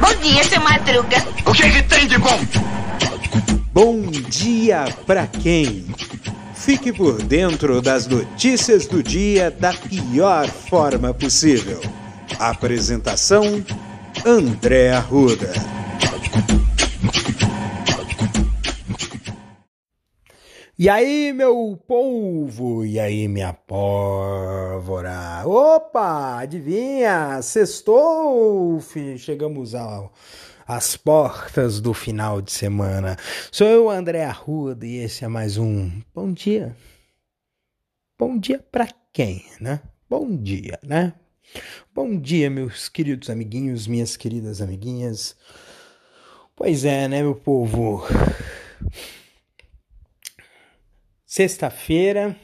[0.00, 1.16] Bom dia, seu Madruga.
[1.44, 2.38] O que, que tem de bom?
[3.72, 5.84] Bom dia pra quem?
[6.54, 11.80] Fique por dentro das notícias do dia da pior forma possível.
[12.38, 13.64] Apresentação:
[14.24, 15.52] André Arruda.
[20.78, 22.84] E aí, meu povo?
[22.84, 25.42] E aí, minha pólvora?
[25.46, 27.40] Opa, adivinha?
[27.40, 28.78] Sextou!
[29.16, 30.12] Chegamos ao,
[31.02, 33.16] portas do final de semana.
[33.50, 36.76] Sou eu, André Arruda, e esse é mais um Bom Dia.
[38.18, 39.80] Bom dia pra quem, né?
[40.10, 41.14] Bom dia, né?
[41.94, 45.36] Bom dia, meus queridos amiguinhos, minhas queridas amiguinhas.
[46.54, 48.04] Pois é, né, meu povo?
[51.36, 52.34] Sexta-feira,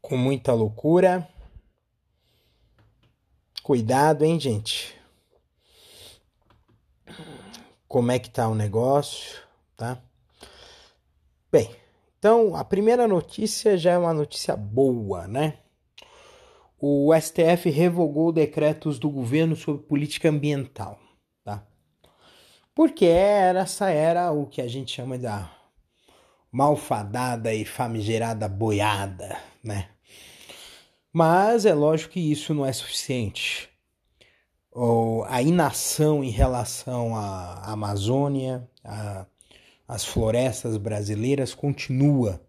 [0.00, 1.28] com muita loucura.
[3.62, 5.00] Cuidado, hein, gente?
[7.86, 9.40] Como é que tá o negócio,
[9.76, 10.02] tá?
[11.48, 11.70] Bem,
[12.18, 15.58] então a primeira notícia já é uma notícia boa, né?
[16.76, 20.98] O STF revogou decretos do governo sobre política ambiental,
[21.44, 21.64] tá?
[22.74, 25.61] Porque essa era o que a gente chama da
[26.52, 29.88] malfadada e famigerada boiada, né?
[31.10, 33.70] Mas é lógico que isso não é suficiente.
[34.70, 38.68] Ou a inação em relação à Amazônia,
[39.88, 42.40] às florestas brasileiras continua.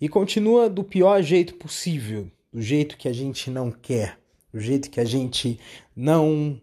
[0.00, 4.18] E continua do pior jeito possível, do jeito que a gente não quer,
[4.52, 5.58] do jeito que a gente
[5.96, 6.60] não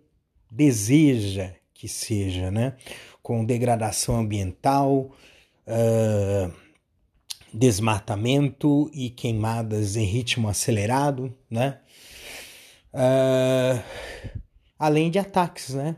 [0.52, 2.76] deseja que seja, né?
[3.24, 5.12] Com degradação ambiental,
[5.66, 6.54] uh,
[7.54, 11.80] desmatamento e queimadas em ritmo acelerado, né?
[12.94, 13.82] Uh,
[14.78, 15.96] além de ataques, né?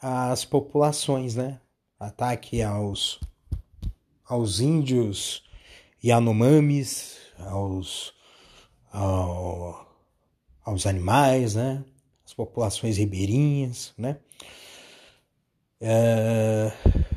[0.00, 1.60] Às populações, né?
[1.98, 3.20] Ataque aos,
[4.24, 5.42] aos índios
[6.04, 8.12] Yanomamis, aos,
[8.92, 9.86] ao,
[10.64, 11.84] aos animais, né?
[12.24, 14.18] As populações ribeirinhas, né?
[15.80, 17.08] Uh,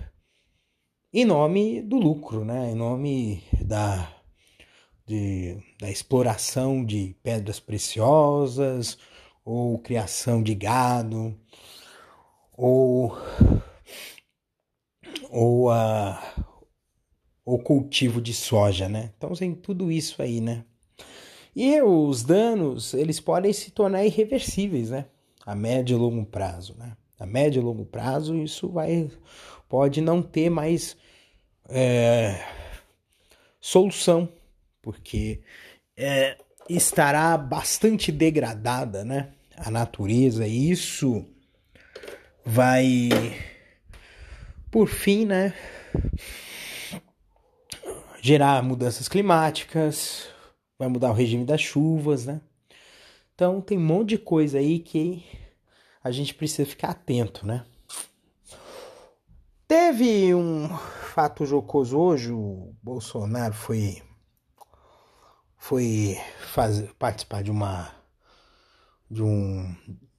[1.13, 2.71] em nome do lucro, né?
[2.71, 4.13] em nome da,
[5.07, 8.97] de, da exploração de pedras preciosas,
[9.45, 11.33] ou criação de gado,
[12.51, 13.17] ou,
[15.29, 16.21] ou a
[17.43, 19.11] o cultivo de soja, né?
[19.17, 20.63] Então tem tudo isso aí, né?
[21.55, 25.05] E os danos, eles podem se tornar irreversíveis, né?
[25.45, 26.95] A médio e longo prazo, né?
[27.19, 29.09] A médio e longo prazo, isso vai
[29.67, 30.95] pode não ter mais
[31.67, 32.37] é,
[33.61, 34.27] solução,
[34.81, 35.41] porque
[35.95, 39.33] é, estará bastante degradada, né?
[39.55, 41.23] A natureza, e isso
[42.43, 43.09] vai,
[44.71, 45.53] por fim, né?
[48.19, 50.27] Gerar mudanças climáticas,
[50.79, 52.41] vai mudar o regime das chuvas, né?
[53.35, 55.23] Então tem um monte de coisa aí que
[56.03, 57.63] a gente precisa ficar atento, né?
[59.67, 60.67] Teve um
[61.11, 64.01] fato jocoso hoje, o Bolsonaro foi
[65.57, 66.17] foi
[66.53, 67.93] fazer, participar de uma
[69.09, 69.75] de um,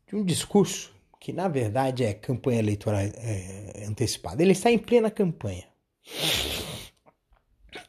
[0.07, 4.43] de um discurso que na verdade é campanha eleitoral é, antecipada.
[4.43, 5.67] Ele está em plena campanha.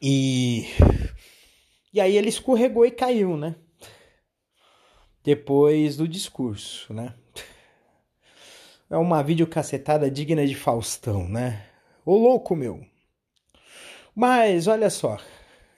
[0.00, 0.64] E
[1.92, 3.54] e aí ele escorregou e caiu, né?
[5.22, 7.14] Depois do discurso, né?
[8.88, 11.66] É uma videocacetada digna de Faustão, né?
[12.04, 12.93] Ô louco, meu!
[14.14, 15.18] Mas olha só,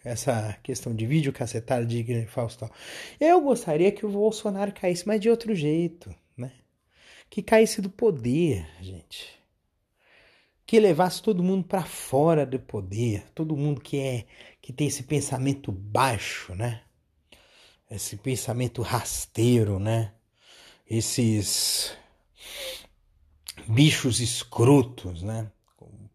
[0.06, 2.70] essa questão de videocacetada digna de Faustão.
[3.19, 6.52] Eu gostaria que o Bolsonaro caísse, mas de outro jeito, né?
[7.28, 9.34] Que caísse do poder, gente.
[10.64, 14.26] Que levasse todo mundo para fora do poder, todo mundo que é
[14.62, 16.82] que tem esse pensamento baixo, né?
[17.91, 20.12] Esse pensamento rasteiro, né?
[20.88, 21.97] Esses
[23.66, 25.50] bichos escrotos, né?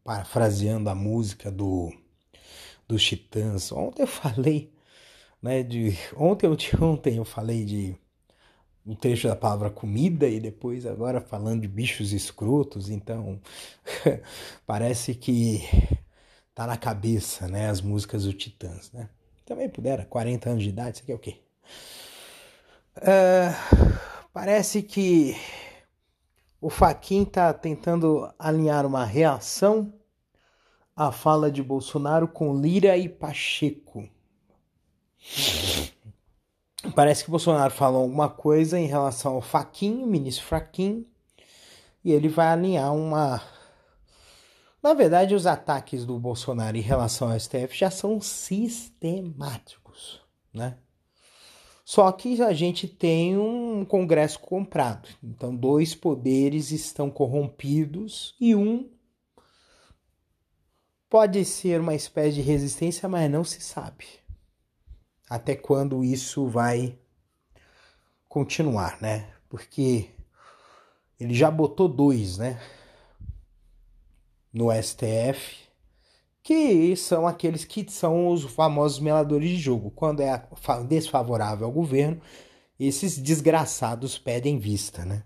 [0.03, 1.91] Parafraseando a música do
[2.91, 3.71] dos Titãs.
[3.71, 4.71] Ontem eu falei,
[5.41, 7.95] né, de ontem ou de ontem eu falei de
[8.85, 13.39] um trecho da palavra comida e depois agora falando de bichos escrotos, então
[14.65, 15.61] parece que
[16.53, 19.09] tá na cabeça, né, as músicas do Titãs, né?
[19.45, 21.41] Também pudera, 40 anos de idade, isso aqui é o quê?
[22.97, 23.99] Uh,
[24.33, 25.35] parece que
[26.59, 29.93] o Faquin está tentando alinhar uma reação
[30.95, 34.07] à fala de Bolsonaro com Lira e Pacheco.
[36.95, 41.05] parece que Bolsonaro falou alguma coisa em relação ao Faquinho, ministro Faquinho,
[42.03, 43.41] e ele vai alinhar uma.
[44.81, 50.21] Na verdade, os ataques do Bolsonaro em relação ao STF já são sistemáticos,
[50.53, 50.77] né?
[51.85, 55.09] Só que a gente tem um Congresso comprado.
[55.21, 58.89] Então, dois poderes estão corrompidos e um
[61.11, 64.21] pode ser uma espécie de resistência, mas não se sabe
[65.31, 66.99] até quando isso vai
[68.27, 69.33] continuar, né?
[69.47, 70.09] Porque
[71.17, 72.61] ele já botou dois, né?
[74.51, 75.69] No STF,
[76.43, 79.89] que são aqueles que são os famosos meladores de jogo.
[79.91, 80.45] Quando é
[80.89, 82.21] desfavorável ao governo,
[82.77, 85.23] esses desgraçados pedem vista, né?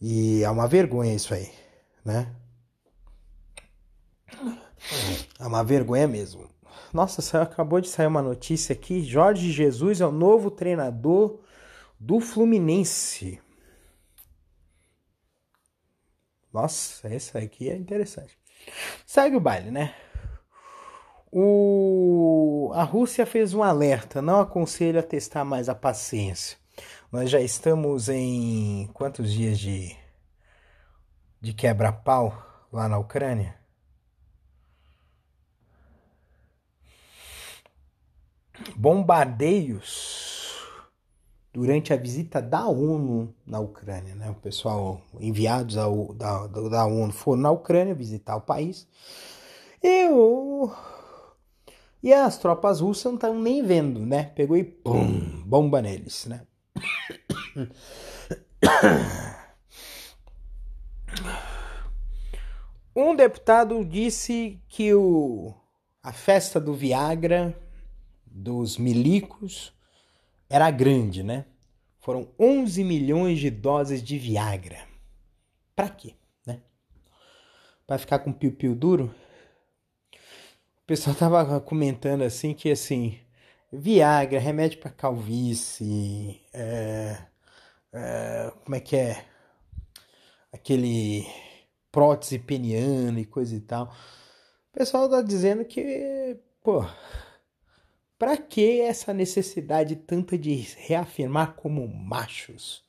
[0.00, 1.52] E é uma vergonha isso aí,
[2.02, 2.34] né?
[5.38, 6.48] É uma vergonha mesmo.
[6.92, 9.02] Nossa, acabou de sair uma notícia aqui.
[9.02, 11.40] Jorge Jesus é o novo treinador
[11.98, 13.40] do Fluminense.
[16.52, 18.38] Nossa, esse aqui é interessante.
[19.06, 19.94] Segue o baile, né?
[21.30, 22.70] O...
[22.74, 26.56] A Rússia fez um alerta, não aconselho a testar mais a paciência.
[27.12, 29.94] Nós já estamos em quantos dias de,
[31.40, 33.57] de quebra-pau lá na Ucrânia?
[38.76, 40.28] Bombardeios
[41.52, 44.30] durante a visita da ONU na Ucrânia, né?
[44.30, 48.86] O pessoal enviados ao, da, da ONU foram na Ucrânia visitar o país.
[49.82, 50.70] E, o,
[52.02, 54.24] e as tropas russas não estão nem vendo, né?
[54.24, 56.42] Pegou e pum, bomba neles, né?
[63.00, 65.54] Um deputado disse que o,
[66.02, 67.56] a festa do Viagra
[68.38, 69.72] dos milicos
[70.48, 71.44] era grande, né?
[72.00, 74.78] Foram 11 milhões de doses de Viagra.
[75.74, 76.14] Para quê,
[76.46, 76.62] né?
[77.86, 79.14] Para ficar com piu-piu duro?
[80.82, 83.18] O pessoal tava comentando assim que assim,
[83.72, 87.18] Viagra, remédio para calvície, é,
[87.92, 89.24] é, como é que é?
[90.52, 91.26] Aquele
[91.92, 93.92] prótese peniana e coisa e tal.
[94.70, 96.84] O pessoal tá dizendo que, pô,
[98.18, 102.82] para que essa necessidade tanta de reafirmar como machos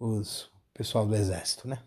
[0.00, 1.78] os pessoal do exército, né?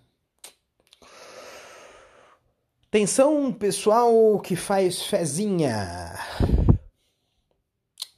[2.88, 6.14] Atenção, pessoal que faz fezinha.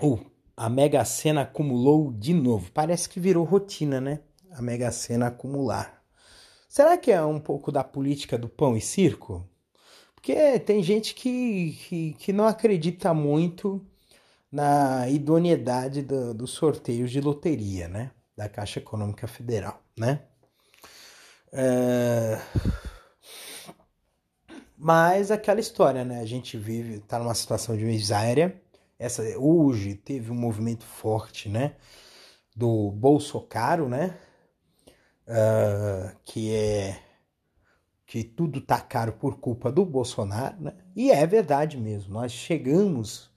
[0.01, 0.23] Uh,
[0.55, 2.71] a Mega Sena acumulou de novo.
[2.71, 4.19] Parece que virou rotina, né?
[4.51, 6.03] A Mega Sena acumular.
[6.67, 9.43] Será que é um pouco da política do pão e circo?
[10.13, 13.83] Porque tem gente que, que, que não acredita muito
[14.51, 18.11] na idoneidade do, dos sorteios de loteria, né?
[18.35, 20.23] Da Caixa Econômica Federal, né?
[21.51, 22.39] É...
[24.77, 26.21] Mas aquela história, né?
[26.21, 28.61] A gente vive, tá numa situação de miséria.
[28.97, 31.75] Essa, hoje teve um movimento forte, né?
[32.55, 34.17] Do Bolsonaro, né?
[35.27, 36.99] Uh, que é
[38.09, 40.73] que tudo tá caro por culpa do Bolsonaro, né?
[40.95, 42.13] E é verdade mesmo.
[42.13, 43.28] Nós chegamos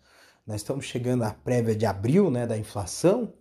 [0.46, 3.32] nós estamos chegando à prévia de abril, né, da inflação,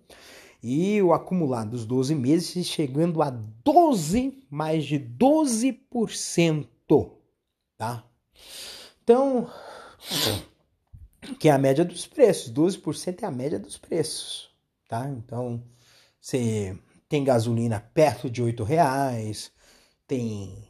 [0.64, 6.68] e o acumulado dos 12 meses chegando a 12, mais de 12%,
[7.78, 8.06] tá?
[9.04, 9.50] Então,
[11.40, 14.52] que é a média dos preços, 12% é a média dos preços,
[14.88, 15.10] tá?
[15.10, 15.64] Então,
[16.20, 16.78] você
[17.10, 19.52] tem gasolina perto de 8 reais,
[20.06, 20.70] tem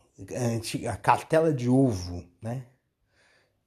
[0.90, 2.66] a cartela de ovo, né?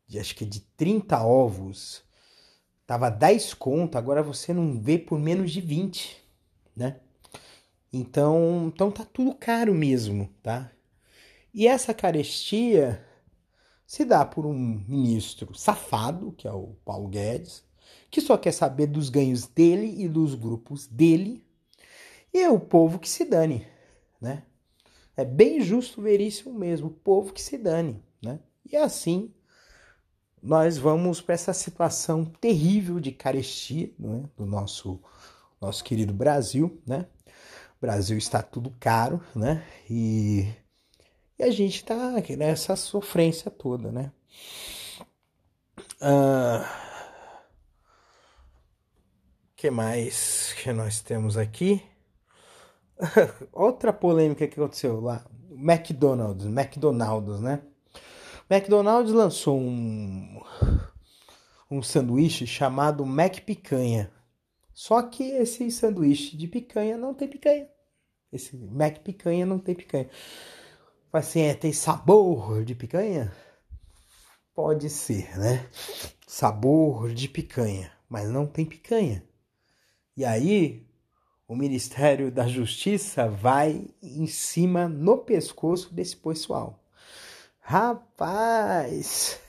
[0.07, 2.03] De, acho que de 30 ovos
[2.87, 6.23] Tava 10 conto, agora você não vê por menos de 20,
[6.77, 7.01] né?
[7.93, 10.71] Então, então tá tudo caro mesmo, tá?
[11.53, 13.03] E essa carestia
[13.87, 17.65] se dá por um ministro safado, que é o Paulo Guedes,
[18.11, 21.47] que só quer saber dos ganhos dele e dos grupos dele,
[22.33, 23.67] e o povo que se dane,
[24.21, 24.43] né?
[25.17, 28.41] É bem justo ver isso mesmo, o povo que se dane, né?
[28.71, 29.33] E assim
[30.45, 34.23] nós vamos para essa situação terrível de carestia é?
[34.37, 35.01] do nosso,
[35.59, 37.07] nosso querido Brasil, né?
[37.79, 39.65] O Brasil está tudo caro, né?
[39.89, 40.47] E,
[41.39, 44.13] e a gente está nessa sofrência toda, né?
[45.99, 46.69] Ah,
[49.57, 51.83] que mais que nós temos aqui?
[53.51, 57.63] Outra polêmica que aconteceu lá, McDonald's, McDonald's, né?
[58.51, 60.41] McDonald's lançou um,
[61.71, 64.13] um sanduíche chamado Mac Picanha.
[64.73, 67.69] Só que esse sanduíche de picanha não tem picanha.
[68.33, 70.11] Esse Mac picanha não tem picanha.
[71.13, 73.33] Assim, é, tem sabor de picanha?
[74.53, 75.69] Pode ser, né?
[76.27, 79.25] Sabor de picanha, mas não tem picanha.
[80.17, 80.85] E aí,
[81.47, 86.84] o Ministério da Justiça vai em cima no pescoço desse pessoal.
[87.67, 89.41] Rapaz!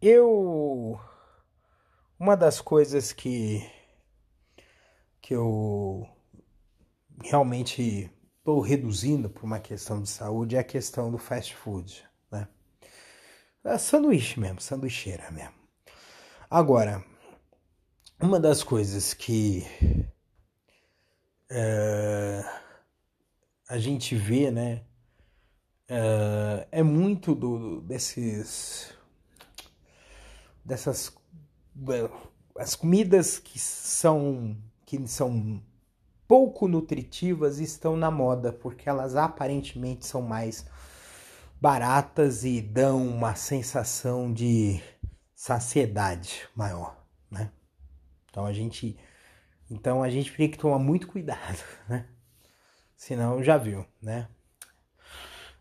[0.00, 0.98] Eu.
[2.18, 3.70] Uma das coisas que.
[5.20, 6.06] que eu
[7.22, 12.48] realmente estou reduzindo por uma questão de saúde é a questão do fast food, né?
[13.64, 15.54] É sanduíche mesmo, sanduicheira mesmo.
[16.50, 17.04] Agora,
[18.20, 19.66] uma das coisas que
[21.50, 22.44] é,
[23.68, 24.82] a gente vê, né,
[25.88, 28.92] é, é muito do, desses
[30.64, 31.14] dessas
[32.56, 34.56] as comidas que são
[34.86, 35.62] que são
[36.26, 40.64] pouco nutritivas estão na moda porque elas aparentemente são mais
[41.60, 44.80] baratas e dão uma sensação de
[45.34, 46.96] saciedade maior,
[47.30, 47.50] né?
[48.34, 48.98] Então a gente
[49.70, 52.08] então a gente tem que tomar muito cuidado, né?
[52.96, 54.28] Senão já viu, né?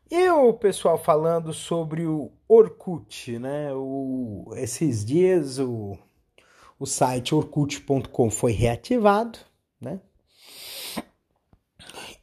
[0.10, 3.72] E o pessoal falando sobre o Orkut, né?
[3.76, 5.96] O, esses dias o,
[6.80, 9.38] o site orkut.com foi reativado,
[9.80, 10.02] né?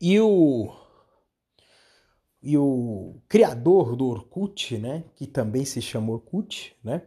[0.01, 0.75] E o,
[2.43, 5.05] e o criador do Orkut, né?
[5.15, 7.03] Que também se chama Orkut, né?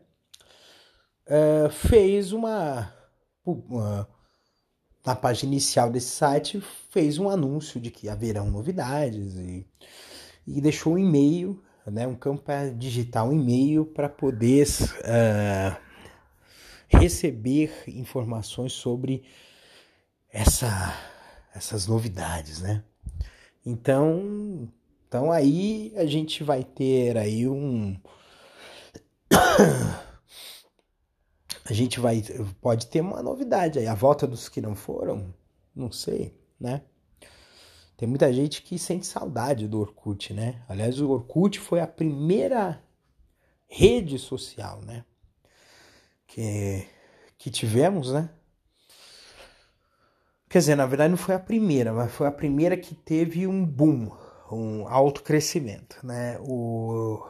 [1.26, 3.03] É, fez uma
[5.06, 9.66] na página inicial desse site fez um anúncio de que haverão novidades e
[10.48, 15.78] e deixou um e-mail, né, um campo para digitar um e-mail para poder uh,
[16.88, 19.24] receber informações sobre
[20.30, 20.94] essa,
[21.54, 22.84] essas novidades, né?
[23.66, 24.70] Então,
[25.08, 27.98] então aí a gente vai ter aí um
[31.66, 32.22] a gente vai
[32.62, 35.34] pode ter uma novidade aí, a volta dos que não foram,
[35.76, 36.82] não sei, né?
[37.96, 40.62] Tem muita gente que sente saudade do Orkut, né?
[40.68, 42.84] Aliás, o Orkut foi a primeira
[43.68, 45.06] rede social, né?
[46.28, 46.86] Que,
[47.38, 48.30] que tivemos, né?
[50.50, 53.66] Quer dizer, na verdade não foi a primeira, mas foi a primeira que teve um
[53.66, 54.12] boom,
[54.52, 56.38] um alto crescimento, né?
[56.42, 57.26] O...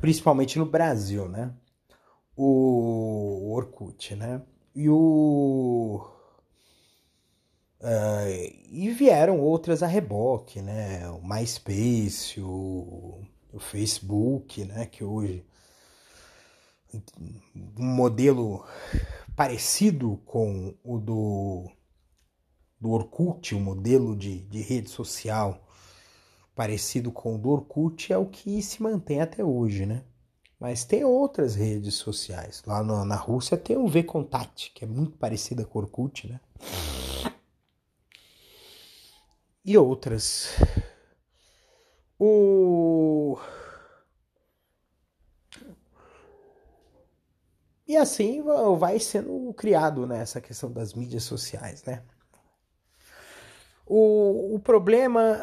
[0.00, 1.52] Principalmente no Brasil, né?
[2.36, 4.42] O Orkut, né?
[4.74, 6.06] E o
[7.82, 11.10] Uh, e vieram outras a reboque, né?
[11.10, 13.20] O MySpace, o,
[13.52, 14.86] o Facebook, né?
[14.86, 15.44] Que hoje
[17.76, 18.64] um modelo
[19.34, 21.70] parecido com o do,
[22.80, 25.66] do Orkut, um modelo de, de rede social
[26.54, 30.04] parecido com o do Orkut é o que se mantém até hoje, né?
[30.62, 32.62] Mas tem outras redes sociais.
[32.64, 36.40] Lá no, na Rússia tem o VKontakte, que é muito parecida com o Orkut, né?
[39.64, 40.50] e outras.
[42.16, 43.36] O...
[47.84, 48.40] E assim
[48.78, 52.04] vai sendo criado né, questão das mídias sociais, né?
[53.84, 55.40] O, o problema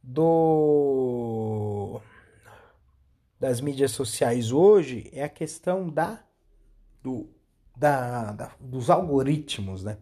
[0.00, 1.47] do
[3.38, 6.22] das mídias sociais hoje é a questão da,
[7.02, 7.28] do,
[7.76, 9.98] da, da dos algoritmos, né?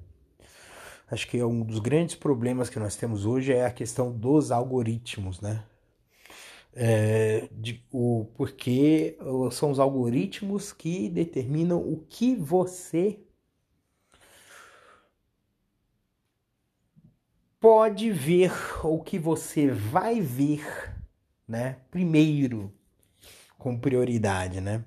[1.11, 4.51] acho que é um dos grandes problemas que nós temos hoje é a questão dos
[4.51, 5.65] algoritmos, né?
[6.79, 9.17] É, de, o, porque
[9.51, 13.19] são os algoritmos que determinam o que você
[17.59, 18.53] pode ver,
[18.85, 20.67] ou que você vai ver,
[21.49, 21.79] né?
[21.91, 22.76] Primeiro,
[23.59, 24.85] com prioridade, né?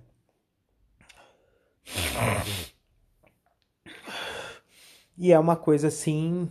[5.18, 6.50] E é uma coisa assim.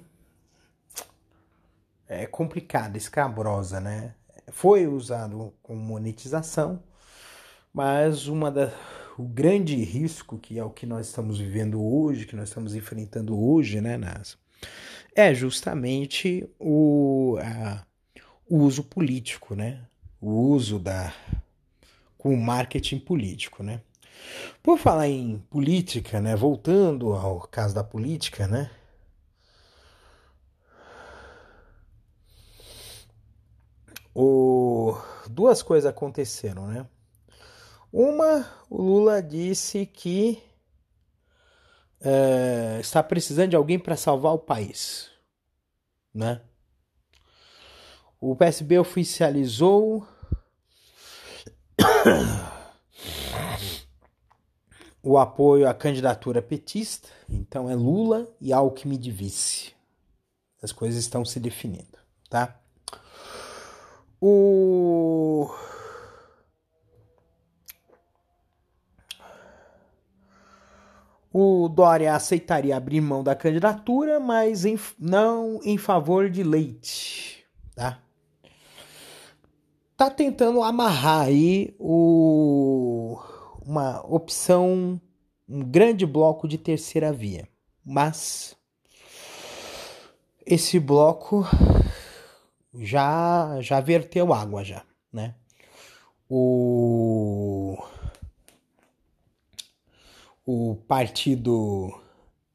[2.07, 4.15] É complicada, escabrosa, né?
[4.51, 6.83] Foi usado com monetização,
[7.73, 8.73] mas uma da,
[9.19, 13.39] o grande risco, que é o que nós estamos vivendo hoje, que nós estamos enfrentando
[13.39, 14.37] hoje, né, NASA,
[15.15, 17.85] é justamente o, a,
[18.49, 19.85] o uso político, né?
[20.21, 21.13] O uso da
[22.19, 23.81] com o marketing político, né?
[24.63, 28.71] Por falar em política, né, voltando ao caso da política, né?
[34.15, 34.97] O...
[35.31, 36.87] Duas coisas aconteceram, né?
[37.93, 40.43] Uma, o Lula disse que
[42.01, 45.11] é, está precisando de alguém para salvar o país,
[46.13, 46.43] né?
[48.21, 50.07] O PSB oficializou
[55.03, 59.73] o apoio à candidatura petista, então é Lula e Alckmin de vice.
[60.63, 62.57] As coisas estão se definindo, tá?
[64.21, 65.49] O
[71.41, 77.45] O Dória aceitaria abrir mão da candidatura, mas em, não em favor de Leite,
[77.77, 78.01] tá?
[79.99, 83.19] Tá tentando amarrar aí o,
[83.67, 85.01] uma opção,
[85.49, 87.49] um grande bloco de terceira via,
[87.85, 88.57] mas
[90.47, 91.45] esse bloco
[92.73, 95.35] já já verteu água já, né?
[96.31, 97.77] O
[100.47, 101.93] o partido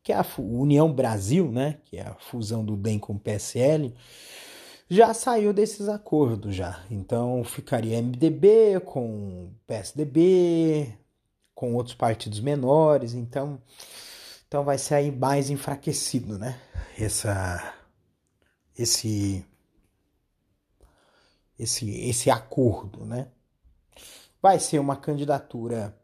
[0.01, 3.93] que é a União Brasil, né, que é a fusão do DEM com o PSL,
[4.89, 6.83] já saiu desses acordos já.
[6.89, 10.97] Então ficaria MDB com PSDB,
[11.53, 13.61] com outros partidos menores, então
[14.47, 16.59] então vai sair mais enfraquecido, né?
[16.97, 17.73] Essa
[18.77, 19.45] esse
[21.57, 23.27] esse esse acordo, né?
[24.41, 25.97] Vai ser uma candidatura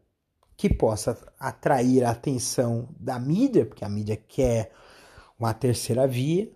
[0.55, 4.71] que possa atrair a atenção da mídia, porque a mídia quer
[5.37, 6.51] uma terceira via,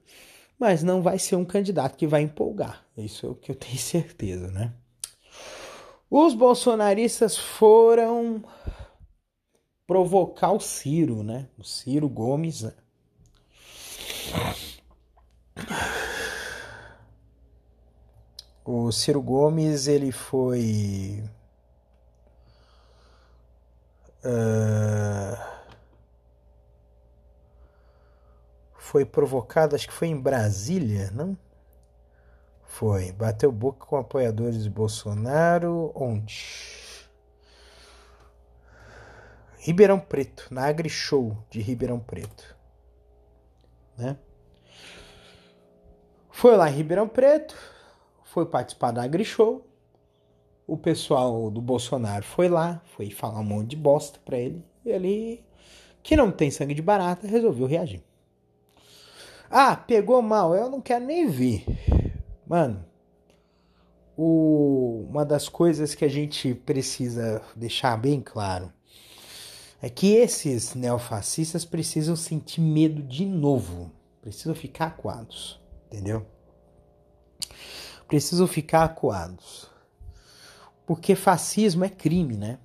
[0.64, 2.86] mas não vai ser um candidato que vai empolgar.
[2.98, 4.74] Isso é o que eu tenho certeza, né?
[6.10, 8.42] Os bolsonaristas foram
[9.86, 11.50] provocar o Ciro, né?
[11.58, 12.74] O Ciro Gomes, né?
[18.64, 21.22] O Ciro Gomes, ele foi
[24.26, 25.54] Uh,
[28.84, 31.38] foi provocado, acho que foi em Brasília, não?
[32.66, 33.14] Foi.
[33.14, 35.94] Bateu boca com apoiadores de Bolsonaro.
[35.96, 37.08] Onde?
[39.58, 42.58] Ribeirão Preto, na AgriShow de Ribeirão Preto.
[43.98, 44.18] Né?
[46.30, 47.56] Foi lá em Ribeirão Preto,
[48.26, 49.66] foi participar da AgriShow
[50.68, 54.90] o pessoal do Bolsonaro foi lá, foi falar um monte de bosta pra ele, e
[54.90, 55.44] ele,
[56.02, 58.04] que não tem sangue de barata, resolveu reagir.
[59.56, 61.64] Ah, pegou mal, eu não quero nem ver.
[62.48, 62.84] Mano,
[64.18, 68.74] o, uma das coisas que a gente precisa deixar bem claro
[69.80, 73.92] é que esses neofascistas precisam sentir medo de novo,
[74.24, 76.26] precisam ficar acuados, entendeu?
[78.08, 79.70] Precisam ficar acuados.
[80.84, 82.58] Porque fascismo é crime, né?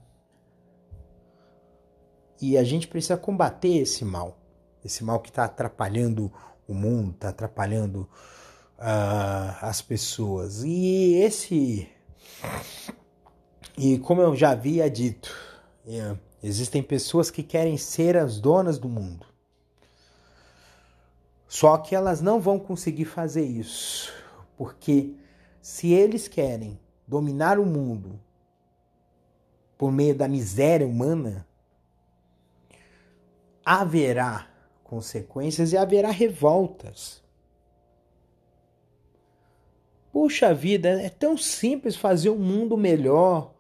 [2.41, 4.39] E a gente precisa combater esse mal.
[4.83, 6.33] Esse mal que está atrapalhando
[6.69, 8.09] o mundo, está atrapalhando
[8.79, 10.63] uh, as pessoas.
[10.63, 11.89] E esse.
[13.77, 15.35] E como eu já havia dito,
[15.87, 19.27] é, existem pessoas que querem ser as donas do mundo.
[21.47, 24.13] Só que elas não vão conseguir fazer isso.
[24.57, 25.15] Porque
[25.63, 28.21] se eles querem dominar o mundo
[29.79, 31.47] por meio da miséria humana,
[33.65, 34.49] haverá
[34.89, 37.23] consequências e haverá revoltas.
[40.11, 43.53] Puxa vida, é tão simples fazer um mundo melhor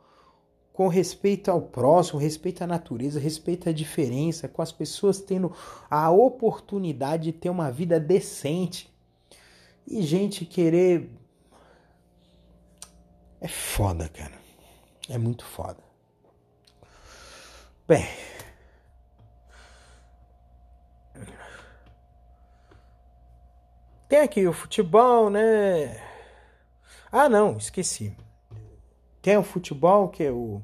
[0.73, 5.55] com respeito ao próximo, respeito à natureza, respeito à diferença, com as pessoas tendo
[5.91, 8.91] a oportunidade de ter uma vida decente.
[9.87, 11.11] E gente querer
[13.41, 14.38] é foda, cara.
[15.09, 15.79] É muito foda.
[17.87, 18.28] Bem.
[24.18, 25.96] Tem aqui o futebol, né?
[27.12, 28.16] Ah, não, esqueci.
[29.22, 30.61] Tem o futebol, que é o,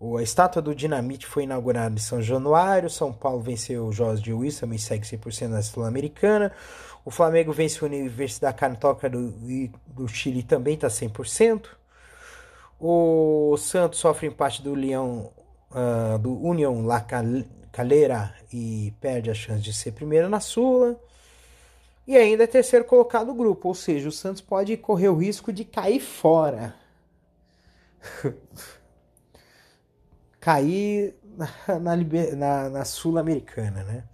[0.00, 2.90] o a estátua do Dinamite foi inaugurada em São Januário.
[2.90, 6.50] São Paulo venceu o Jorge Luiz, também segue 100% na Sul-Americana.
[7.04, 9.30] O Flamengo vence a Universidade Católica do,
[9.86, 11.66] do Chile, também está 100%.
[12.80, 15.30] O Santos sofre empate do Leão,
[15.70, 17.06] uh, do União La
[17.70, 20.98] Calera e perde a chance de ser primeiro na Sula.
[22.10, 25.52] E ainda é terceiro colocado do grupo, ou seja, o Santos pode correr o risco
[25.52, 26.74] de cair fora.
[30.40, 31.96] cair na, na,
[32.34, 34.04] na, na Sul-Americana, né?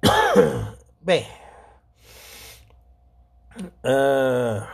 [1.02, 1.26] Bem.
[3.82, 4.64] Uh,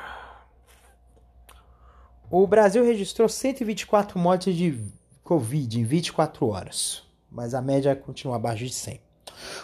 [2.31, 4.79] O Brasil registrou 124 mortes de
[5.25, 9.12] Covid em 24 horas, mas a média continua abaixo de 100.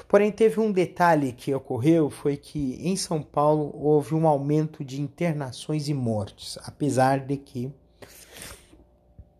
[0.09, 5.01] Porém, teve um detalhe que ocorreu, foi que em São Paulo houve um aumento de
[5.01, 7.71] internações e mortes, apesar de que,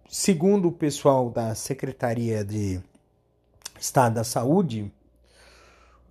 [0.09, 2.81] segundo o pessoal da Secretaria de
[3.81, 4.93] Estado da Saúde,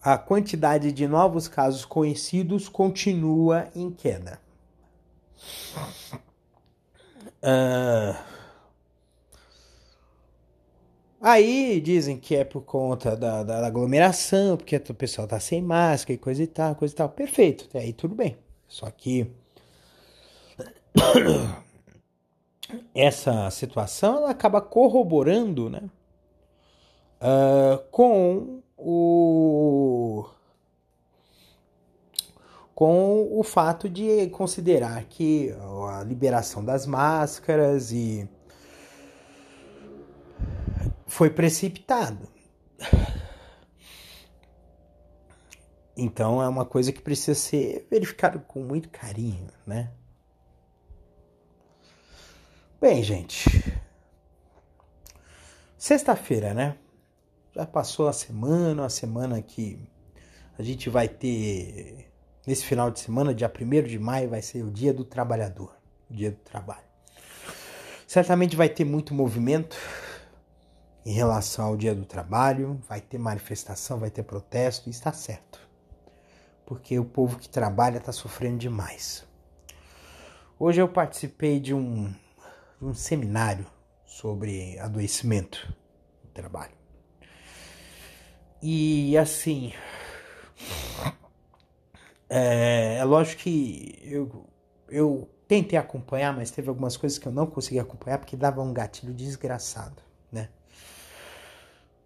[0.02, 4.40] a quantidade de novos casos conhecidos continua em queda.
[7.44, 8.37] Uh,
[11.22, 16.14] aí dizem que é por conta da, da, aglomeração, porque o pessoal tá sem máscara
[16.14, 17.10] e coisa e tal, coisa e tal.
[17.10, 18.38] Perfeito, até aí tudo bem.
[18.68, 19.32] Só que
[22.94, 25.84] essa situação ela acaba corroborando né,
[27.22, 30.26] uh, com o
[32.78, 35.52] com o fato de considerar que
[35.90, 38.30] a liberação das máscaras e
[41.08, 42.28] foi precipitado.
[45.96, 49.92] Então é uma coisa que precisa ser verificada com muito carinho, né?
[52.80, 53.50] Bem, gente.
[55.76, 56.78] Sexta-feira, né?
[57.56, 59.80] Já passou a semana, a semana que
[60.60, 62.12] a gente vai ter
[62.46, 65.76] nesse final de semana, dia 1 de maio, vai ser o Dia do Trabalhador,
[66.10, 66.86] o Dia do Trabalho.
[68.06, 69.76] Certamente vai ter muito movimento
[71.08, 75.58] em relação ao Dia do Trabalho, vai ter manifestação, vai ter protesto, e está certo.
[76.66, 79.26] Porque o povo que trabalha está sofrendo demais.
[80.60, 82.14] Hoje eu participei de um,
[82.82, 83.66] um seminário
[84.06, 85.74] sobre adoecimento
[86.26, 86.76] no trabalho.
[88.62, 89.72] E assim,
[92.30, 94.46] é, é lógico que eu,
[94.90, 98.74] eu tentei acompanhar, mas teve algumas coisas que eu não consegui acompanhar porque dava um
[98.74, 100.50] gatilho desgraçado, né?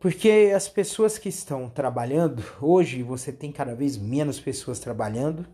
[0.02, 5.48] Porque as pessoas que estão trabalhando, hoje você tem cada vez menos pessoas trabalhando.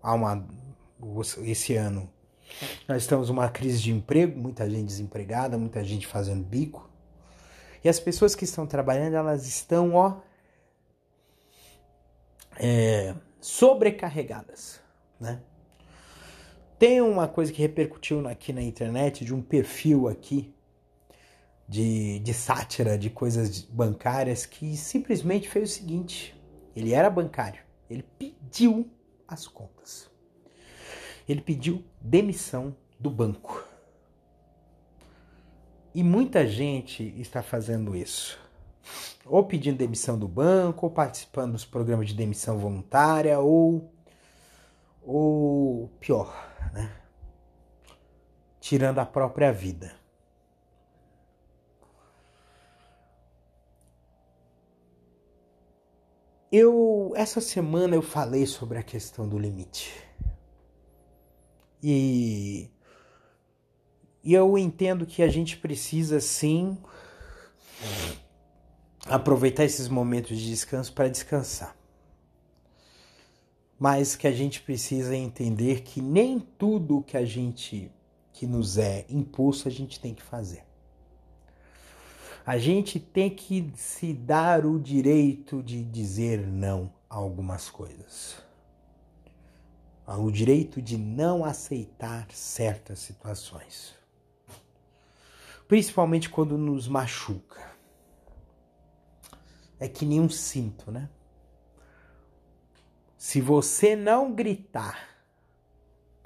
[0.00, 0.46] Há uma
[1.44, 2.08] esse ano
[2.86, 6.88] nós estamos numa crise de emprego, muita gente desempregada, muita gente fazendo bico.
[7.82, 10.20] E as pessoas que estão trabalhando, elas estão, ó,
[12.56, 14.80] é, sobrecarregadas,
[15.18, 15.40] né?
[16.78, 20.54] Tem uma coisa que repercutiu aqui na internet de um perfil aqui
[21.72, 26.38] de, de sátira de coisas bancárias que simplesmente fez o seguinte:
[26.76, 28.90] ele era bancário, ele pediu
[29.26, 30.10] as contas,
[31.26, 33.66] ele pediu demissão do banco.
[35.94, 38.38] E muita gente está fazendo isso
[39.24, 43.94] ou pedindo demissão do banco, ou participando dos programas de demissão voluntária, ou,
[45.00, 46.34] ou pior,
[46.72, 46.90] né?
[48.60, 50.01] Tirando a própria vida.
[56.52, 59.90] Eu essa semana eu falei sobre a questão do limite.
[61.82, 62.70] E,
[64.22, 66.76] e eu entendo que a gente precisa sim
[69.06, 71.74] aproveitar esses momentos de descanso para descansar.
[73.78, 77.90] Mas que a gente precisa entender que nem tudo que a gente
[78.30, 80.64] que nos é impulso a gente tem que fazer.
[82.44, 88.36] A gente tem que se dar o direito de dizer não a algumas coisas.
[90.06, 93.94] O direito de não aceitar certas situações.
[95.68, 97.72] Principalmente quando nos machuca
[99.78, 101.08] é que nem um cinto, né?
[103.16, 105.08] Se você não gritar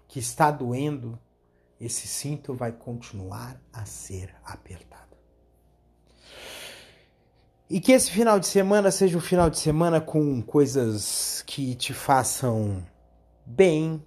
[0.09, 1.18] que está doendo,
[1.79, 5.06] esse cinto vai continuar a ser apertado.
[7.68, 11.92] E que esse final de semana seja um final de semana com coisas que te
[11.92, 12.87] façam
[13.44, 14.00] bem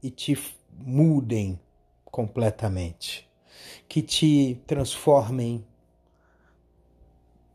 [0.00, 0.38] e te
[0.72, 1.58] mudem
[2.04, 3.28] completamente,
[3.88, 5.66] que te transformem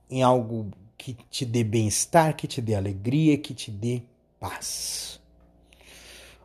[0.09, 4.03] em algo que te dê bem-estar, que te dê alegria, que te dê
[4.37, 5.21] paz.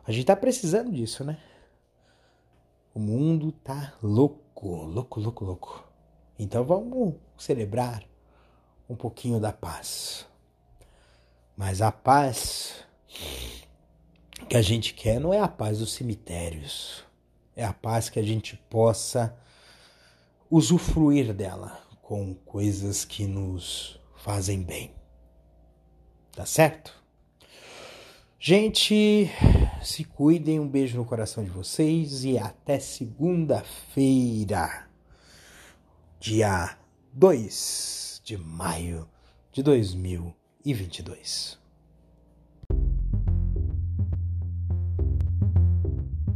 [0.07, 1.37] A gente tá precisando disso, né?
[2.93, 5.91] O mundo tá louco, louco, louco, louco.
[6.39, 8.09] Então vamos celebrar
[8.91, 10.27] um pouquinho da paz.
[11.55, 12.83] Mas a paz
[14.49, 17.03] que a gente quer não é a paz dos cemitérios.
[17.55, 19.33] É a paz que a gente possa
[20.49, 24.93] usufruir dela com coisas que nos fazem bem.
[26.33, 27.01] Tá certo?
[28.37, 29.29] Gente,
[29.81, 34.89] se cuidem, um beijo no coração de vocês e até segunda-feira,
[36.19, 36.77] dia
[37.13, 38.00] 2
[38.31, 39.05] de maio
[39.51, 41.59] de 2022.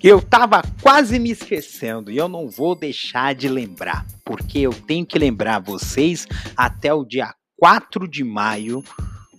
[0.09, 5.05] Eu tava quase me esquecendo e eu não vou deixar de lembrar, porque eu tenho
[5.05, 8.85] que lembrar vocês até o dia 4 de maio.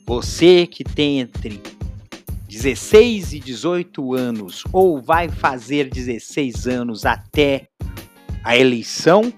[0.06, 1.64] Você que tem entre
[2.50, 7.70] 16 e 18 anos ou vai fazer 16 anos até
[8.44, 9.32] a eleição,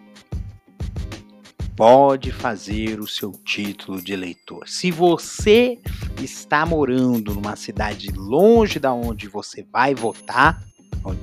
[1.76, 4.68] pode fazer o seu título de eleitor.
[4.68, 5.78] Se você
[6.24, 10.68] está morando numa cidade longe da onde você vai votar,
[11.04, 11.20] onde,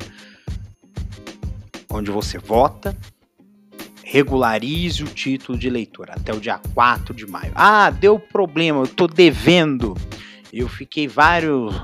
[1.90, 2.96] onde você vota,
[4.02, 7.52] regularize o título de eleitor até o dia 4 de maio.
[7.54, 9.96] Ah, deu problema, eu estou devendo
[10.58, 11.74] eu fiquei vários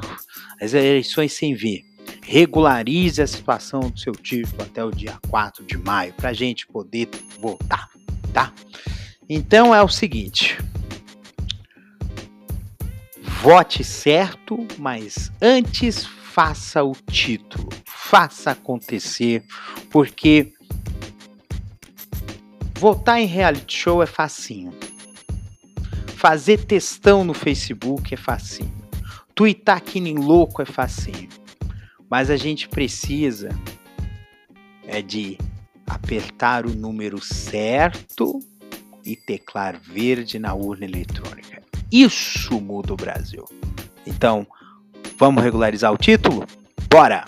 [0.60, 1.84] as eleições sem ver.
[2.22, 6.66] Regularize a situação do seu título até o dia 4 de maio para a gente
[6.66, 7.08] poder
[7.40, 7.90] votar,
[8.32, 8.52] tá?
[9.28, 10.56] Então é o seguinte:
[13.42, 19.44] vote certo, mas antes faça o título, faça acontecer,
[19.90, 20.50] porque
[22.74, 24.72] votar em reality show é facinho.
[26.16, 28.72] Fazer textão no Facebook é facinho.
[29.34, 31.28] Tweetar que nem louco é facinho.
[32.08, 33.50] Mas a gente precisa
[34.86, 35.36] é de
[35.86, 38.40] apertar o número certo
[39.04, 41.62] e teclar verde na urna eletrônica.
[41.90, 43.44] Isso muda o Brasil.
[44.06, 44.46] Então,
[45.22, 46.44] vamos regularizar o título?
[46.90, 47.24] Bora!